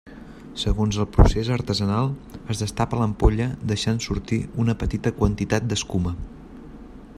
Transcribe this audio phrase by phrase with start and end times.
[0.59, 2.09] Segons el procés artesanal
[2.55, 6.19] es destapa l'ampolla deixant sortir una petita quantitat d'escuma.